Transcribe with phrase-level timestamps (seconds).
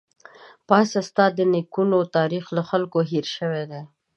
[0.67, 0.99] پاڅه!
[1.09, 3.81] ستا د نيکونو تاريخ له خلکو هېر شوی دی